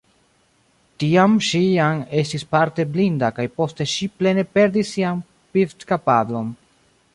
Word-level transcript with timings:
Tiam 1.01 1.35
ŝi 1.47 1.61
jam 1.65 1.99
estis 2.21 2.45
parte 2.55 2.87
blinda 2.97 3.31
kaj 3.37 3.47
poste 3.61 3.89
ŝi 3.93 4.09
plene 4.21 4.47
perdis 4.57 4.93
sian 4.97 5.23
vidkapablon. 5.59 6.53